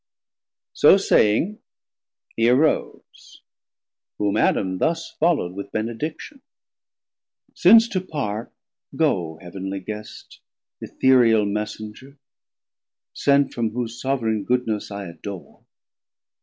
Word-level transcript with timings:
So 0.73 0.97
saying, 0.97 1.59
he 2.35 2.49
arose; 2.49 3.41
whom 4.17 4.35
Adam 4.35 4.79
thus 4.79 5.11
Follow'd 5.19 5.53
with 5.53 5.71
benediction. 5.71 6.41
Since 7.53 7.87
to 7.89 8.01
part, 8.01 8.51
Go 8.95 9.37
heavenly 9.43 9.79
Guest, 9.79 10.39
Ethereal 10.81 11.45
Messenger, 11.45 12.17
Sent 13.13 13.53
from 13.53 13.69
whose 13.73 14.01
sovran 14.01 14.43
goodness 14.43 14.89
I 14.89 15.05
adore. 15.05 15.61